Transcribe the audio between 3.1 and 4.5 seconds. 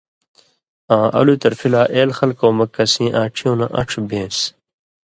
آن٘ڇھیُوں نہ ان٘ڇھہۡ بېن٘س